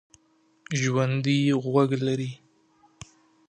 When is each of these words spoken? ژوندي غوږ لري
ژوندي 0.81 1.37
غوږ 1.63 1.89
لري 2.07 2.31